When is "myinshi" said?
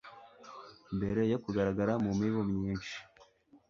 2.51-2.95